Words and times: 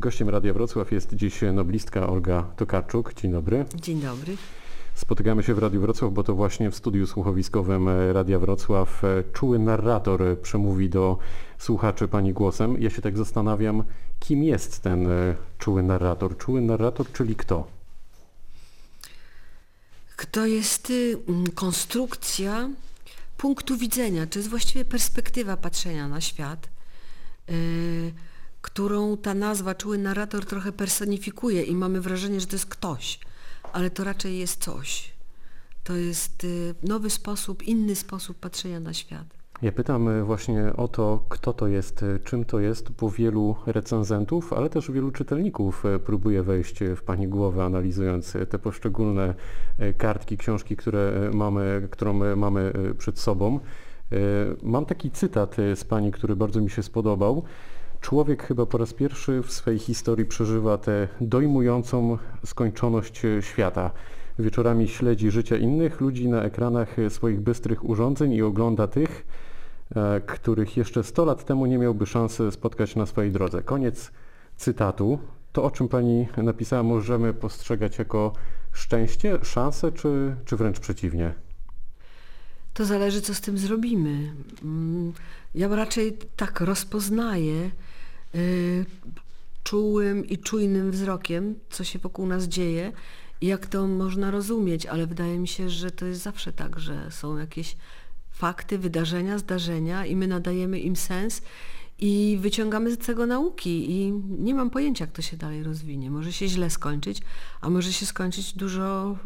Gościem 0.00 0.28
Radia 0.28 0.52
Wrocław 0.52 0.92
jest 0.92 1.14
dziś 1.14 1.40
noblistka 1.52 2.08
Olga 2.08 2.42
Tokarczuk. 2.42 3.14
Dzień 3.14 3.32
dobry. 3.32 3.64
Dzień 3.74 4.00
dobry. 4.00 4.36
Spotykamy 4.94 5.42
się 5.42 5.54
w 5.54 5.58
Radiu 5.58 5.80
Wrocław, 5.80 6.12
bo 6.12 6.22
to 6.24 6.34
właśnie 6.34 6.70
w 6.70 6.76
studiu 6.76 7.06
słuchowiskowym 7.06 7.88
Radia 8.12 8.38
Wrocław 8.38 9.02
czuły 9.32 9.58
narrator 9.58 10.40
przemówi 10.42 10.88
do 10.90 11.18
słuchaczy 11.58 12.08
pani 12.08 12.32
głosem. 12.32 12.82
Ja 12.82 12.90
się 12.90 13.02
tak 13.02 13.16
zastanawiam, 13.16 13.84
kim 14.20 14.42
jest 14.42 14.80
ten 14.80 15.08
czuły 15.58 15.82
narrator? 15.82 16.36
Czuły 16.36 16.60
narrator, 16.60 17.12
czyli 17.12 17.36
kto? 17.36 17.66
Kto 20.16 20.46
jest 20.46 20.90
y, 20.90 21.16
konstrukcja 21.54 22.70
punktu 23.36 23.76
widzenia, 23.76 24.26
czy 24.26 24.38
jest 24.38 24.50
właściwie 24.50 24.84
perspektywa 24.84 25.56
patrzenia 25.56 26.08
na 26.08 26.20
świat, 26.20 26.68
y, 27.50 28.12
którą 28.62 29.16
ta 29.16 29.34
nazwa 29.34 29.74
czuły 29.74 29.98
narrator 29.98 30.46
trochę 30.46 30.72
personifikuje 30.72 31.62
i 31.62 31.74
mamy 31.74 32.00
wrażenie, 32.00 32.40
że 32.40 32.46
to 32.46 32.56
jest 32.56 32.66
ktoś, 32.66 33.20
ale 33.72 33.90
to 33.90 34.04
raczej 34.04 34.38
jest 34.38 34.64
coś. 34.64 35.12
To 35.84 35.96
jest 35.96 36.44
y, 36.44 36.74
nowy 36.82 37.10
sposób, 37.10 37.62
inny 37.62 37.96
sposób 37.96 38.38
patrzenia 38.38 38.80
na 38.80 38.94
świat. 38.94 39.38
Ja 39.62 39.72
pytam 39.72 40.08
e, 40.08 40.22
właśnie 40.22 40.72
o 40.76 40.88
to, 40.88 41.24
kto 41.28 41.52
to 41.52 41.66
jest, 41.66 42.02
e, 42.02 42.18
czym 42.18 42.44
to 42.44 42.60
jest, 42.60 42.90
bo 42.90 43.10
wielu 43.10 43.56
recenzentów, 43.66 44.52
ale 44.52 44.70
też 44.70 44.90
wielu 44.90 45.10
czytelników 45.10 45.84
próbuje 46.04 46.42
wejść 46.42 46.78
w 46.96 47.02
Pani 47.02 47.28
głowę, 47.28 47.64
analizując 47.64 48.36
te 48.48 48.58
poszczególne 48.58 49.34
kartki, 49.98 50.36
książki, 50.36 50.76
które 50.76 51.30
mamy, 51.34 51.88
którą 51.90 52.36
mamy 52.36 52.72
przed 52.98 53.18
sobą. 53.18 53.60
Mam 54.62 54.86
taki 54.86 55.10
cytat 55.10 55.56
z 55.74 55.84
Pani, 55.84 56.12
który 56.12 56.36
bardzo 56.36 56.60
mi 56.60 56.70
się 56.70 56.82
spodobał. 56.82 57.42
Człowiek 58.00 58.42
chyba 58.42 58.66
po 58.66 58.78
raz 58.78 58.92
pierwszy 58.92 59.42
w 59.42 59.52
swojej 59.52 59.78
historii 59.78 60.26
przeżywa 60.26 60.78
tę 60.78 61.08
dojmującą 61.20 62.18
skończoność 62.44 63.22
świata. 63.40 63.90
Wieczorami 64.38 64.88
śledzi 64.88 65.30
życia 65.30 65.56
innych 65.56 66.00
ludzi 66.00 66.28
na 66.28 66.42
ekranach 66.42 66.96
swoich 67.08 67.40
bystrych 67.40 67.84
urządzeń 67.84 68.32
i 68.32 68.42
ogląda 68.42 68.86
tych, 68.86 69.24
E, 69.96 70.20
których 70.20 70.76
jeszcze 70.76 71.04
100 71.04 71.24
lat 71.24 71.44
temu 71.44 71.66
nie 71.66 71.78
miałby 71.78 72.06
szansy 72.06 72.50
spotkać 72.50 72.96
na 72.96 73.06
swojej 73.06 73.32
drodze. 73.32 73.62
Koniec 73.62 74.10
cytatu. 74.56 75.18
To, 75.52 75.64
o 75.64 75.70
czym 75.70 75.88
Pani 75.88 76.28
napisała, 76.36 76.82
możemy 76.82 77.34
postrzegać 77.34 77.98
jako 77.98 78.32
szczęście, 78.72 79.38
szansę, 79.42 79.92
czy, 79.92 80.36
czy 80.44 80.56
wręcz 80.56 80.80
przeciwnie? 80.80 81.34
To 82.78 82.84
zależy, 82.84 83.20
co 83.20 83.34
z 83.34 83.40
tym 83.40 83.58
zrobimy. 83.58 84.32
Mm, 84.62 85.12
ja 85.54 85.68
raczej 85.68 86.18
tak 86.36 86.60
rozpoznaję 86.60 87.70
y, 88.34 88.86
czułym 89.64 90.26
i 90.26 90.38
czujnym 90.38 90.90
wzrokiem, 90.90 91.54
co 91.70 91.84
się 91.84 91.98
wokół 91.98 92.26
nas 92.26 92.44
dzieje 92.44 92.92
i 93.40 93.46
jak 93.46 93.66
to 93.66 93.86
można 93.86 94.30
rozumieć, 94.30 94.86
ale 94.86 95.06
wydaje 95.06 95.38
mi 95.38 95.48
się, 95.48 95.70
że 95.70 95.90
to 95.90 96.06
jest 96.06 96.22
zawsze 96.22 96.52
tak, 96.52 96.80
że 96.80 97.10
są 97.10 97.38
jakieś 97.38 97.76
fakty, 98.30 98.78
wydarzenia, 98.78 99.38
zdarzenia 99.38 100.06
i 100.06 100.16
my 100.16 100.26
nadajemy 100.26 100.80
im 100.80 100.96
sens 100.96 101.42
i 101.98 102.38
wyciągamy 102.40 102.94
z 102.94 102.98
tego 102.98 103.26
nauki 103.26 103.90
i 103.90 104.12
nie 104.28 104.54
mam 104.54 104.70
pojęcia, 104.70 105.04
jak 105.04 105.12
to 105.12 105.22
się 105.22 105.36
dalej 105.36 105.62
rozwinie. 105.62 106.10
Może 106.10 106.32
się 106.32 106.48
źle 106.48 106.70
skończyć, 106.70 107.22
a 107.60 107.70
może 107.70 107.92
się 107.92 108.06
skończyć 108.06 108.52
dużo 108.52 109.16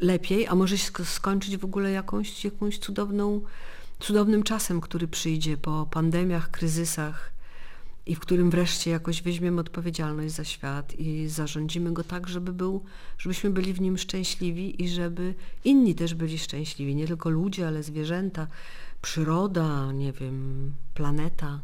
lepiej, 0.00 0.46
a 0.46 0.54
może 0.54 0.78
się 0.78 0.90
skończyć 1.04 1.56
w 1.56 1.64
ogóle 1.64 1.90
jakąś, 1.90 2.44
jakąś 2.44 2.78
cudowną, 2.78 3.40
cudownym 4.00 4.42
czasem, 4.42 4.80
który 4.80 5.08
przyjdzie 5.08 5.56
po 5.56 5.86
pandemiach, 5.90 6.50
kryzysach, 6.50 7.36
i 8.06 8.14
w 8.14 8.20
którym 8.20 8.50
wreszcie 8.50 8.90
jakoś 8.90 9.22
weźmiemy 9.22 9.60
odpowiedzialność 9.60 10.34
za 10.34 10.44
świat 10.44 10.94
i 10.94 11.28
zarządzimy 11.28 11.92
go 11.92 12.04
tak, 12.04 12.28
żeby 12.28 12.52
był, 12.52 12.84
żebyśmy 13.18 13.50
byli 13.50 13.72
w 13.72 13.80
nim 13.80 13.98
szczęśliwi 13.98 14.82
i 14.82 14.88
żeby 14.88 15.34
inni 15.64 15.94
też 15.94 16.14
byli 16.14 16.38
szczęśliwi. 16.38 16.94
Nie 16.94 17.06
tylko 17.06 17.30
ludzie, 17.30 17.68
ale 17.68 17.82
zwierzęta, 17.82 18.46
przyroda, 19.02 19.92
nie 19.92 20.12
wiem, 20.12 20.74
planeta. 20.94 21.60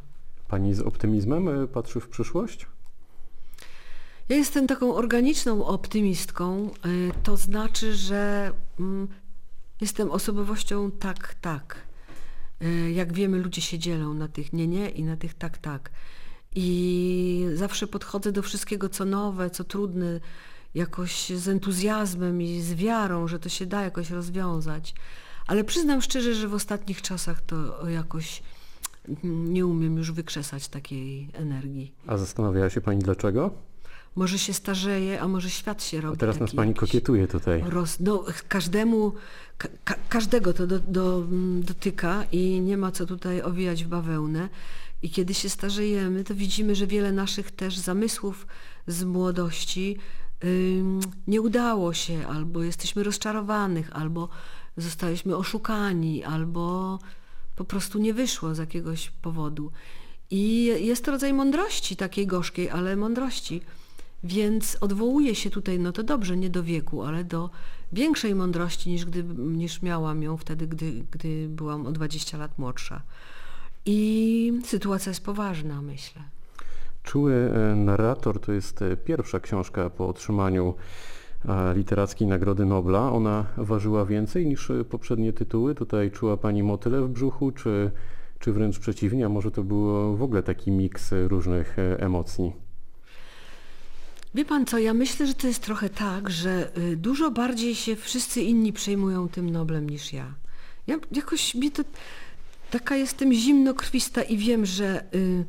Pani 0.48 0.74
z 0.74 0.80
optymizmem 0.80 1.48
e, 1.48 1.66
patrzy 1.66 2.00
w 2.00 2.08
przyszłość? 2.08 2.66
Ja 4.28 4.36
jestem 4.36 4.66
taką 4.66 4.94
organiczną 4.94 5.64
optymistką. 5.64 6.70
E, 6.70 7.12
to 7.22 7.36
znaczy, 7.36 7.94
że 7.94 8.52
mm, 8.80 9.08
jestem 9.80 10.10
osobowością 10.10 10.90
tak, 10.90 11.34
tak. 11.40 11.86
E, 12.60 12.90
jak 12.90 13.12
wiemy, 13.12 13.38
ludzie 13.38 13.60
się 13.60 13.78
dzielą 13.78 14.14
na 14.14 14.28
tych 14.28 14.52
nie, 14.52 14.66
nie 14.66 14.90
i 14.90 15.04
na 15.04 15.16
tych 15.16 15.34
tak, 15.34 15.58
tak. 15.58 15.90
I 16.54 17.46
zawsze 17.54 17.86
podchodzę 17.86 18.32
do 18.32 18.42
wszystkiego, 18.42 18.88
co 18.88 19.04
nowe, 19.04 19.50
co 19.50 19.64
trudne, 19.64 20.20
jakoś 20.74 21.28
z 21.28 21.48
entuzjazmem 21.48 22.42
i 22.42 22.60
z 22.60 22.74
wiarą, 22.74 23.28
że 23.28 23.38
to 23.38 23.48
się 23.48 23.66
da 23.66 23.82
jakoś 23.82 24.10
rozwiązać. 24.10 24.94
Ale 25.46 25.64
przyznam 25.64 26.02
szczerze, 26.02 26.34
że 26.34 26.48
w 26.48 26.54
ostatnich 26.54 27.02
czasach 27.02 27.40
to 27.40 27.88
jakoś 27.88 28.42
nie 29.24 29.66
umiem 29.66 29.96
już 29.96 30.12
wykrzesać 30.12 30.68
takiej 30.68 31.28
energii. 31.32 31.94
A 32.06 32.16
zastanawiała 32.16 32.70
się 32.70 32.80
Pani 32.80 33.02
dlaczego? 33.02 33.50
Może 34.16 34.38
się 34.38 34.52
starzeje, 34.52 35.20
a 35.20 35.28
może 35.28 35.50
świat 35.50 35.84
się 35.84 36.00
robi. 36.00 36.16
A 36.16 36.20
teraz 36.20 36.40
nas 36.40 36.54
Pani 36.54 36.74
kokietuje 36.74 37.28
tutaj. 37.28 37.64
Roz, 37.66 38.00
no, 38.00 38.24
każdemu, 38.48 39.12
ka, 39.58 39.94
każdego 40.08 40.52
to 40.52 40.66
do, 40.66 40.78
do, 40.78 41.24
dotyka 41.60 42.24
i 42.32 42.60
nie 42.60 42.76
ma 42.76 42.92
co 42.92 43.06
tutaj 43.06 43.42
owijać 43.42 43.84
w 43.84 43.88
bawełnę. 43.88 44.48
I 45.02 45.10
kiedy 45.10 45.34
się 45.34 45.48
starzejemy, 45.48 46.24
to 46.24 46.34
widzimy, 46.34 46.74
że 46.74 46.86
wiele 46.86 47.12
naszych 47.12 47.50
też 47.50 47.78
zamysłów 47.78 48.46
z 48.86 49.04
młodości 49.04 49.98
nie 51.26 51.40
udało 51.40 51.94
się, 51.94 52.26
albo 52.26 52.62
jesteśmy 52.62 53.02
rozczarowanych, 53.02 53.90
albo 53.92 54.28
zostaliśmy 54.76 55.36
oszukani, 55.36 56.24
albo 56.24 56.98
po 57.56 57.64
prostu 57.64 57.98
nie 57.98 58.14
wyszło 58.14 58.54
z 58.54 58.58
jakiegoś 58.58 59.10
powodu. 59.10 59.72
I 60.30 60.64
jest 60.64 61.04
to 61.04 61.10
rodzaj 61.10 61.32
mądrości, 61.32 61.96
takiej 61.96 62.26
gorzkiej, 62.26 62.70
ale 62.70 62.96
mądrości. 62.96 63.60
Więc 64.24 64.76
odwołuję 64.80 65.34
się 65.34 65.50
tutaj, 65.50 65.78
no 65.78 65.92
to 65.92 66.02
dobrze, 66.02 66.36
nie 66.36 66.50
do 66.50 66.62
wieku, 66.62 67.02
ale 67.02 67.24
do 67.24 67.50
większej 67.92 68.34
mądrości 68.34 68.90
niż, 68.90 69.04
gdy, 69.04 69.24
niż 69.38 69.82
miałam 69.82 70.22
ją 70.22 70.36
wtedy, 70.36 70.66
gdy, 70.66 71.04
gdy 71.10 71.48
byłam 71.48 71.86
o 71.86 71.92
20 71.92 72.38
lat 72.38 72.58
młodsza. 72.58 73.02
I 73.86 74.60
sytuacja 74.64 75.10
jest 75.10 75.24
poważna, 75.24 75.82
myślę. 75.82 76.22
Czuły 77.02 77.34
e, 77.34 77.76
narrator 77.76 78.40
to 78.40 78.52
jest 78.52 78.82
e, 78.82 78.96
pierwsza 78.96 79.40
książka 79.40 79.90
po 79.90 80.08
otrzymaniu 80.08 80.74
e, 81.48 81.74
literackiej 81.74 82.28
Nagrody 82.28 82.66
Nobla. 82.66 83.12
Ona 83.12 83.46
ważyła 83.56 84.06
więcej 84.06 84.46
niż 84.46 84.72
poprzednie 84.90 85.32
tytuły. 85.32 85.74
Tutaj 85.74 86.10
czuła 86.10 86.36
Pani 86.36 86.62
motyle 86.62 87.00
w 87.00 87.08
brzuchu, 87.08 87.52
czy, 87.52 87.90
czy 88.38 88.52
wręcz 88.52 88.78
przeciwnie, 88.78 89.26
a 89.26 89.28
może 89.28 89.50
to 89.50 89.64
był 89.64 90.16
w 90.16 90.22
ogóle 90.22 90.42
taki 90.42 90.70
miks 90.70 91.10
różnych 91.28 91.76
emocji? 91.98 92.52
Wie 94.34 94.44
pan 94.44 94.66
co, 94.66 94.78
ja 94.78 94.94
myślę, 94.94 95.26
że 95.26 95.34
to 95.34 95.46
jest 95.46 95.62
trochę 95.62 95.88
tak, 95.88 96.30
że 96.30 96.70
y, 96.78 96.96
dużo 96.96 97.30
bardziej 97.30 97.74
się 97.74 97.96
wszyscy 97.96 98.42
inni 98.42 98.72
przejmują 98.72 99.28
tym 99.28 99.50
Noblem 99.50 99.90
niż 99.90 100.12
ja. 100.12 100.34
Ja 100.86 100.96
jakoś 101.12 101.54
mi 101.54 101.70
to 101.70 101.82
taka 102.70 102.96
jestem 102.96 103.32
zimnokrwista 103.32 104.22
i 104.22 104.36
wiem, 104.36 104.66
że 104.66 105.04
y, 105.14 105.44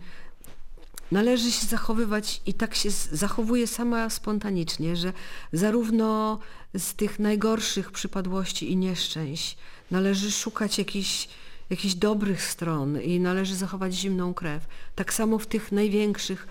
należy 1.12 1.52
się 1.52 1.66
zachowywać 1.66 2.42
i 2.46 2.54
tak 2.54 2.76
się 2.76 2.90
zachowuję 3.12 3.68
sama 3.68 4.10
spontanicznie, 4.10 4.96
że 4.96 5.14
zarówno 5.54 6.40
z 6.78 6.94
tych 6.94 7.20
najgorszych 7.20 7.92
przypadłości 7.92 8.72
i 8.72 8.78
nieszczęść 8.78 9.58
należy 9.92 10.32
szukać 10.32 10.78
jakichś 10.78 11.30
jakichś 11.70 11.96
dobrych 11.96 12.44
stron 12.44 13.02
i 13.02 13.20
należy 13.20 13.56
zachować 13.56 13.94
zimną 13.94 14.34
krew. 14.34 14.68
Tak 14.96 15.14
samo 15.14 15.40
w 15.40 15.48
tych 15.48 15.72
największych 15.72 16.48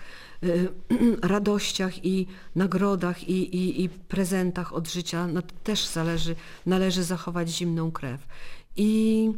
radościach 1.21 2.05
i 2.05 2.27
nagrodach 2.55 3.29
i, 3.29 3.55
i, 3.55 3.83
i 3.83 3.89
prezentach 3.89 4.73
od 4.73 4.91
życia 4.91 5.27
no, 5.27 5.41
też 5.63 5.85
zależy, 5.85 6.35
należy 6.65 7.03
zachować 7.03 7.49
zimną 7.49 7.91
krew. 7.91 8.27
I 8.75 9.31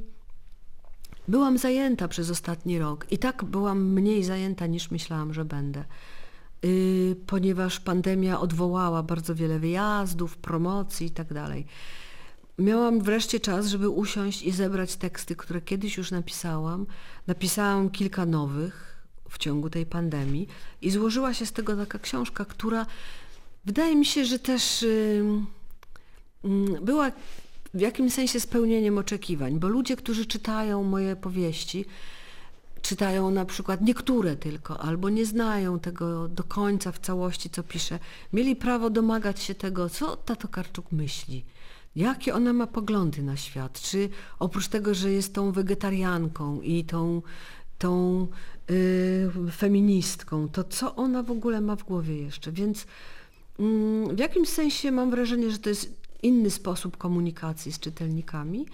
Byłam 1.27 1.57
zajęta 1.57 2.07
przez 2.07 2.29
ostatni 2.29 2.79
rok 2.79 3.05
i 3.11 3.17
tak 3.17 3.43
byłam 3.43 3.83
mniej 3.83 4.23
zajęta 4.23 4.67
niż 4.67 4.91
myślałam, 4.91 5.33
że 5.33 5.45
będę. 5.45 5.85
Yy, 6.63 7.15
ponieważ 7.27 7.79
pandemia 7.79 8.39
odwołała 8.39 9.03
bardzo 9.03 9.35
wiele 9.35 9.59
wyjazdów, 9.59 10.37
promocji 10.37 11.07
i 11.07 11.11
tak. 11.11 11.27
Miałam 12.59 13.01
wreszcie 13.01 13.39
czas, 13.39 13.67
żeby 13.67 13.89
usiąść 13.89 14.43
i 14.43 14.51
zebrać 14.51 14.95
teksty, 14.95 15.35
które 15.35 15.61
kiedyś 15.61 15.97
już 15.97 16.11
napisałam. 16.11 16.85
Napisałam 17.27 17.89
kilka 17.89 18.25
nowych 18.25 18.94
w 19.29 19.37
ciągu 19.37 19.69
tej 19.69 19.85
pandemii 19.85 20.47
i 20.81 20.91
złożyła 20.91 21.33
się 21.33 21.45
z 21.45 21.51
tego 21.51 21.75
taka 21.75 21.99
książka, 21.99 22.45
która 22.45 22.85
wydaje 23.65 23.95
mi 23.95 24.05
się, 24.05 24.25
że 24.25 24.39
też 24.39 24.85
była 26.81 27.11
w 27.73 27.79
jakimś 27.79 28.13
sensie 28.13 28.39
spełnieniem 28.39 28.97
oczekiwań, 28.97 29.59
bo 29.59 29.67
ludzie, 29.67 29.95
którzy 29.95 30.25
czytają 30.25 30.83
moje 30.83 31.15
powieści, 31.15 31.85
czytają 32.81 33.31
na 33.31 33.45
przykład 33.45 33.81
niektóre 33.81 34.35
tylko, 34.35 34.81
albo 34.81 35.09
nie 35.09 35.25
znają 35.25 35.79
tego 35.79 36.27
do 36.27 36.43
końca 36.43 36.91
w 36.91 36.99
całości, 36.99 37.49
co 37.49 37.63
pisze, 37.63 37.99
mieli 38.33 38.55
prawo 38.55 38.89
domagać 38.89 39.41
się 39.41 39.55
tego, 39.55 39.89
co 39.89 40.17
Tato 40.17 40.47
Karczuk 40.47 40.91
myśli. 40.91 41.45
Jakie 41.95 42.33
ona 42.33 42.53
ma 42.53 42.67
poglądy 42.67 43.23
na 43.23 43.37
świat? 43.37 43.81
Czy 43.81 44.09
oprócz 44.39 44.67
tego, 44.67 44.93
że 44.93 45.11
jest 45.11 45.33
tą 45.33 45.51
wegetarianką 45.51 46.61
i 46.61 46.83
tą, 46.83 47.21
tą 47.77 48.27
y, 48.71 49.29
feministką, 49.51 50.49
to 50.49 50.63
co 50.63 50.95
ona 50.95 51.23
w 51.23 51.31
ogóle 51.31 51.61
ma 51.61 51.75
w 51.75 51.83
głowie 51.83 52.17
jeszcze? 52.17 52.51
Więc 52.51 52.85
mm, 53.59 54.15
w 54.15 54.19
jakimś 54.19 54.49
sensie 54.49 54.91
mam 54.91 55.11
wrażenie, 55.11 55.51
że 55.51 55.57
to 55.57 55.69
jest 55.69 55.93
inny 56.23 56.49
sposób 56.49 56.97
komunikacji 56.97 57.71
z 57.71 57.79
czytelnikami, 57.79 58.65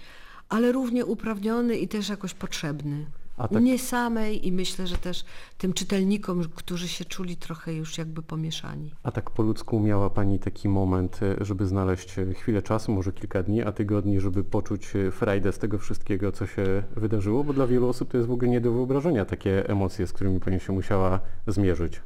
ale 0.48 0.72
równie 0.72 1.04
uprawniony 1.06 1.76
i 1.76 1.88
też 1.88 2.08
jakoś 2.08 2.34
potrzebny. 2.34 3.06
Tak- 3.36 3.50
Mnie 3.50 3.78
samej 3.78 4.46
i 4.46 4.52
myślę, 4.52 4.86
że 4.86 4.96
też 4.98 5.24
tym 5.58 5.72
czytelnikom, 5.72 6.44
którzy 6.54 6.88
się 6.88 7.04
czuli 7.04 7.36
trochę 7.36 7.74
już 7.74 7.98
jakby 7.98 8.22
pomieszani. 8.22 8.94
A 9.02 9.10
tak 9.10 9.30
po 9.30 9.42
ludzku 9.42 9.80
miała 9.80 10.10
Pani 10.10 10.38
taki 10.38 10.68
moment, 10.68 11.20
e, 11.22 11.44
żeby 11.44 11.66
znaleźć 11.66 12.18
e, 12.18 12.34
chwilę 12.34 12.62
czasu, 12.62 12.92
może 12.92 13.12
kilka 13.12 13.42
dni, 13.42 13.62
a 13.62 13.72
tygodni, 13.72 14.20
żeby 14.20 14.44
poczuć 14.44 14.96
e, 14.96 15.10
frajdę 15.10 15.52
z 15.52 15.58
tego 15.58 15.78
wszystkiego, 15.78 16.32
co 16.32 16.46
się 16.46 16.82
wydarzyło? 16.96 17.44
Bo 17.44 17.52
dla 17.52 17.66
wielu 17.66 17.88
osób 17.88 18.10
to 18.10 18.16
jest 18.16 18.28
w 18.28 18.32
ogóle 18.32 18.50
nie 18.50 18.60
do 18.60 18.72
wyobrażenia 18.72 19.24
takie 19.24 19.68
emocje, 19.68 20.06
z 20.06 20.12
którymi 20.12 20.40
Pani 20.40 20.60
się 20.60 20.72
musiała 20.72 21.20
zmierzyć. 21.46 22.00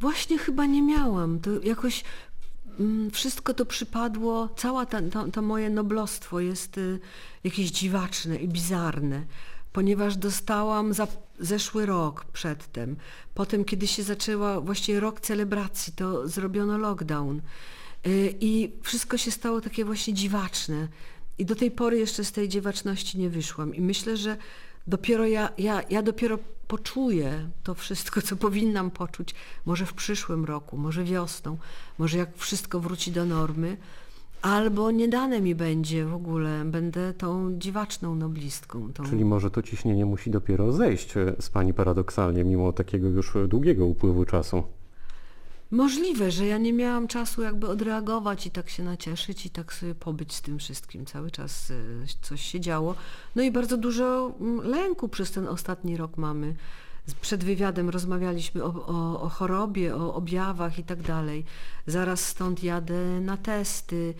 Właśnie 0.00 0.38
chyba 0.38 0.66
nie 0.66 0.82
miałam. 0.82 1.40
To 1.40 1.50
jakoś 1.62 2.04
mm, 2.80 3.10
wszystko 3.10 3.54
to 3.54 3.66
przypadło, 3.66 4.48
ta, 4.48 4.86
to 5.32 5.42
moje 5.42 5.70
noblostwo 5.70 6.40
jest 6.40 6.78
y, 6.78 6.98
jakieś 7.44 7.70
dziwaczne 7.70 8.36
i 8.36 8.48
bizarne, 8.48 9.24
ponieważ 9.72 10.16
dostałam 10.16 10.94
za 10.94 11.06
zeszły 11.40 11.86
rok 11.86 12.24
przedtem. 12.24 12.96
Potem, 13.34 13.64
kiedy 13.64 13.86
się 13.86 14.02
zaczęła 14.02 14.60
właściwie 14.60 15.00
rok 15.00 15.20
celebracji, 15.20 15.92
to 15.92 16.28
zrobiono 16.28 16.78
lockdown. 16.78 17.40
Y, 18.06 18.34
I 18.40 18.72
wszystko 18.82 19.18
się 19.18 19.30
stało 19.30 19.60
takie 19.60 19.84
właśnie 19.84 20.14
dziwaczne. 20.14 20.88
I 21.38 21.44
do 21.44 21.54
tej 21.54 21.70
pory 21.70 21.98
jeszcze 21.98 22.24
z 22.24 22.32
tej 22.32 22.48
dziwaczności 22.48 23.18
nie 23.18 23.30
wyszłam. 23.30 23.74
I 23.74 23.80
myślę, 23.80 24.16
że 24.16 24.36
dopiero 24.86 25.26
ja, 25.26 25.48
ja, 25.58 25.82
ja 25.90 26.02
dopiero 26.02 26.38
poczuję 26.68 27.50
to 27.62 27.74
wszystko, 27.74 28.22
co 28.22 28.36
powinnam 28.36 28.90
poczuć, 28.90 29.34
może 29.64 29.86
w 29.86 29.92
przyszłym 29.92 30.44
roku, 30.44 30.76
może 30.76 31.04
wiosną, 31.04 31.58
może 31.98 32.18
jak 32.18 32.36
wszystko 32.36 32.80
wróci 32.80 33.12
do 33.12 33.24
normy, 33.24 33.76
albo 34.42 34.90
nie 34.90 35.08
dane 35.08 35.40
mi 35.40 35.54
będzie 35.54 36.04
w 36.04 36.14
ogóle, 36.14 36.64
będę 36.64 37.14
tą 37.14 37.58
dziwaczną 37.58 38.14
noblistką. 38.14 38.92
Tą... 38.92 39.04
Czyli 39.04 39.24
może 39.24 39.50
to 39.50 39.62
ciśnienie 39.62 40.06
musi 40.06 40.30
dopiero 40.30 40.72
zejść 40.72 41.16
e, 41.16 41.34
z 41.40 41.50
Pani 41.50 41.74
paradoksalnie, 41.74 42.44
mimo 42.44 42.72
takiego 42.72 43.08
już 43.08 43.34
długiego 43.48 43.86
upływu 43.86 44.24
czasu. 44.24 44.62
Możliwe, 45.70 46.30
że 46.30 46.46
ja 46.46 46.58
nie 46.58 46.72
miałam 46.72 47.08
czasu 47.08 47.42
jakby 47.42 47.68
odreagować 47.68 48.46
i 48.46 48.50
tak 48.50 48.70
się 48.70 48.82
nacieszyć 48.82 49.46
i 49.46 49.50
tak 49.50 49.72
sobie 49.72 49.94
pobyć 49.94 50.34
z 50.34 50.42
tym 50.42 50.58
wszystkim. 50.58 51.06
Cały 51.06 51.30
czas 51.30 51.70
e, 51.70 51.74
coś 52.22 52.40
się 52.40 52.60
działo. 52.60 52.94
No 53.36 53.42
i 53.42 53.50
bardzo 53.50 53.76
dużo 53.76 54.34
mm, 54.40 54.70
lęku 54.70 55.08
przez 55.08 55.30
ten 55.30 55.48
ostatni 55.48 55.96
rok 55.96 56.16
mamy. 56.16 56.54
Przed 57.20 57.44
wywiadem 57.44 57.88
rozmawialiśmy 57.90 58.64
o, 58.64 58.86
o, 58.86 59.20
o 59.20 59.28
chorobie, 59.28 59.96
o 59.96 60.14
objawach 60.14 60.78
i 60.78 60.84
tak 60.84 61.02
dalej. 61.02 61.44
Zaraz 61.86 62.26
stąd 62.28 62.62
jadę 62.62 63.20
na 63.20 63.36
testy. 63.36 64.14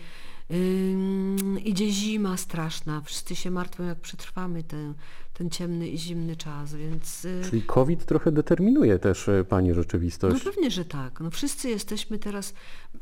Ym, 0.51 1.59
idzie 1.59 1.89
zima 1.91 2.37
straszna. 2.37 3.01
Wszyscy 3.01 3.35
się 3.35 3.51
martwią, 3.51 3.83
jak 3.83 3.99
przetrwamy 3.99 4.63
ten, 4.63 4.93
ten 5.33 5.49
ciemny 5.49 5.87
i 5.87 5.97
zimny 5.97 6.35
czas, 6.35 6.75
więc... 6.75 7.25
y, 7.25 7.41
Czyli 7.49 7.61
COVID 7.61 8.05
trochę 8.05 8.31
determinuje 8.31 8.99
też 8.99 9.29
e, 9.29 9.43
Pani 9.45 9.69
no 9.69 9.75
rzeczywistość. 9.75 10.43
pewnie, 10.43 10.71
że 10.71 10.85
tak. 10.85 11.19
No 11.19 11.29
wszyscy 11.31 11.69
jesteśmy 11.69 12.19
teraz, 12.19 12.53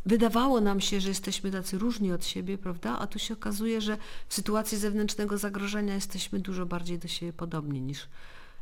wydawało 0.05 0.61
nam 0.61 0.81
się, 0.81 1.01
że 1.01 1.09
jesteśmy 1.09 1.51
tacy 1.51 1.77
różni 1.77 2.11
od 2.11 2.25
siebie, 2.25 2.57
prawda? 2.57 2.99
A 2.99 3.07
tu 3.07 3.19
się 3.19 3.33
okazuje, 3.33 3.81
że 3.81 3.97
w 4.27 4.33
sytuacji 4.33 4.77
zewnętrznego 4.77 5.37
zagrożenia 5.37 5.93
jesteśmy 5.95 6.39
dużo 6.39 6.65
bardziej 6.65 6.99
do 6.99 7.07
siebie 7.07 7.33
podobni 7.33 7.81
niż, 7.81 8.07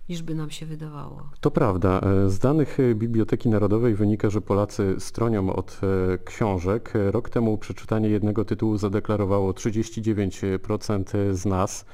niż 0.10 0.24
by 0.24 0.36
nam 0.36 0.50
się 0.50 0.66
wydawało. 0.66 1.30
To 1.40 1.52
prawda. 1.52 2.02
E, 2.02 2.30
Z 2.30 2.40
danych 2.40 2.80
e, 2.80 2.96
Biblioteki 2.96 3.50
Narodowej 3.50 3.96
wynika, 3.96 4.30
że 4.30 4.42
Polacy 4.42 4.96
stronią 5.00 5.54
od 5.54 5.82
e, 6.14 6.18
książek. 6.18 6.94
Rok 7.12 7.30
temu 7.30 7.58
przeczytanie 7.58 8.10
jednego 8.10 8.46
tytułu 8.46 8.78
zadeklarowało 8.78 9.52
39% 9.52 11.34
z 11.34 11.46
nas. 11.46 11.86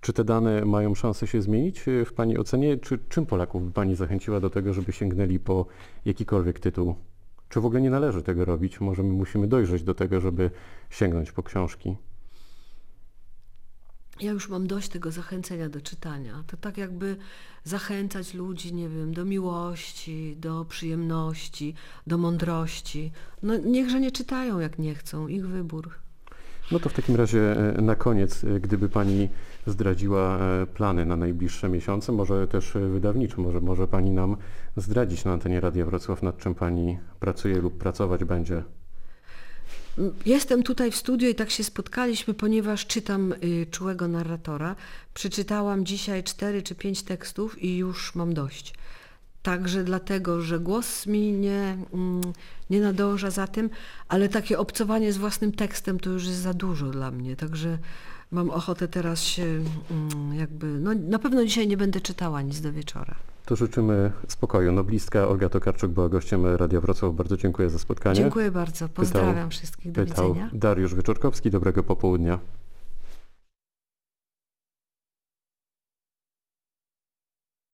Czy 0.00 0.12
te 0.12 0.24
dane 0.24 0.64
mają 0.64 0.94
szansę 0.94 1.26
się 1.26 1.42
zmienić 1.42 1.84
w 2.06 2.12
Pani 2.12 2.38
ocenie? 2.38 2.76
Czy 2.76 2.98
czym 3.08 3.26
Polaków 3.26 3.66
by 3.66 3.72
Pani 3.72 3.96
zachęciła 3.96 4.40
do 4.40 4.50
tego, 4.50 4.74
żeby 4.74 4.92
sięgnęli 4.92 5.38
po 5.38 5.66
jakikolwiek 6.04 6.60
tytuł? 6.60 6.94
Czy 7.48 7.60
w 7.60 7.66
ogóle 7.66 7.80
nie 7.80 7.90
należy 7.90 8.22
tego 8.22 8.44
robić? 8.44 8.80
Może 8.80 9.02
my 9.02 9.12
musimy 9.12 9.48
dojrzeć 9.48 9.82
do 9.82 9.94
tego, 9.94 10.20
żeby 10.20 10.50
sięgnąć 10.90 11.32
po 11.32 11.42
książki? 11.42 11.96
Ja 14.20 14.32
już 14.32 14.48
mam 14.48 14.66
dość 14.66 14.88
tego 14.88 15.10
zachęcenia 15.10 15.68
do 15.68 15.80
czytania. 15.80 16.44
To 16.46 16.56
tak 16.56 16.78
jakby 16.78 17.16
zachęcać 17.64 18.34
ludzi, 18.34 18.74
nie 18.74 18.88
wiem, 18.88 19.14
do 19.14 19.24
miłości, 19.24 20.36
do 20.40 20.64
przyjemności, 20.64 21.74
do 22.06 22.18
mądrości. 22.18 23.12
No 23.42 23.56
niechże 23.56 24.00
nie 24.00 24.10
czytają, 24.10 24.58
jak 24.58 24.78
nie 24.78 24.94
chcą. 24.94 25.28
Ich 25.28 25.46
wybór. 25.46 25.90
No 26.72 26.80
to 26.80 26.88
w 26.88 26.92
takim 26.92 27.16
razie 27.16 27.56
e, 27.76 27.82
na 27.82 27.94
koniec, 27.94 28.44
e, 28.44 28.60
gdyby 28.60 28.88
Pani 28.88 29.28
zdradziła 29.66 30.38
e, 30.38 30.66
plany 30.66 31.06
na 31.06 31.16
najbliższe 31.16 31.68
miesiące, 31.68 32.12
może 32.12 32.48
też 32.48 32.72
wydawnicze, 32.92 33.40
może, 33.40 33.60
może 33.60 33.88
Pani 33.88 34.10
nam 34.10 34.36
zdradzić 34.76 35.24
na 35.24 35.32
antenie 35.32 35.60
Radia 35.60 35.86
Wrocław, 35.86 36.22
nad 36.22 36.38
czym 36.38 36.54
Pani 36.54 36.98
pracuje 37.20 37.60
lub 37.60 37.78
pracować 37.78 38.24
będzie. 38.24 38.62
Jestem 40.26 40.62
tutaj 40.62 40.90
w 40.90 40.96
studiu 40.96 41.28
i 41.28 41.34
tak 41.34 41.50
się 41.50 41.64
spotkaliśmy, 41.64 42.34
ponieważ 42.34 42.86
czytam 42.86 43.32
y, 43.32 43.66
czułego 43.70 44.08
narratora. 44.08 44.76
Przeczytałam 45.14 45.86
dzisiaj 45.86 46.24
cztery 46.24 46.62
czy 46.62 46.74
pięć 46.74 47.02
tekstów 47.02 47.62
i 47.62 47.76
już 47.76 48.14
mam 48.14 48.34
dość. 48.34 48.74
Także 49.42 49.84
dlatego, 49.84 50.40
że 50.40 50.60
głos 50.60 51.06
mi 51.06 51.32
nie, 51.32 51.76
mm, 51.92 52.20
nie 52.70 52.80
nadąża 52.80 53.30
za 53.30 53.46
tym, 53.46 53.70
ale 54.08 54.28
takie 54.28 54.58
obcowanie 54.58 55.12
z 55.12 55.16
własnym 55.16 55.52
tekstem 55.52 56.00
to 56.00 56.10
już 56.10 56.26
jest 56.26 56.40
za 56.40 56.54
dużo 56.54 56.90
dla 56.90 57.10
mnie. 57.10 57.36
Także 57.36 57.78
mam 58.30 58.50
ochotę 58.50 58.88
teraz 58.88 59.22
się 59.22 59.42
mm, 59.90 60.34
jakby, 60.34 60.66
no 60.66 60.90
na 60.94 61.18
pewno 61.18 61.44
dzisiaj 61.44 61.68
nie 61.68 61.76
będę 61.76 62.00
czytała 62.00 62.42
nic 62.42 62.60
do 62.60 62.72
wieczora. 62.72 63.14
To 63.44 63.56
życzymy 63.56 64.12
spokoju. 64.28 64.72
Noblistka 64.72 65.28
Olga 65.28 65.48
Tokarczuk 65.48 65.92
była 65.92 66.08
gościem 66.08 66.46
Radia 66.46 66.80
Wrocław. 66.80 67.14
Bardzo 67.14 67.36
dziękuję 67.36 67.70
za 67.70 67.78
spotkanie. 67.78 68.16
Dziękuję 68.16 68.50
bardzo. 68.50 68.88
Pozdrawiam 68.88 69.50
wszystkich. 69.50 69.92
Do 69.92 70.04
Pytał 70.04 70.28
widzenia. 70.28 70.50
Dariusz 70.52 70.94
Wyczorkowski. 70.94 71.50
Dobrego 71.50 71.82
popołudnia. 71.82 72.38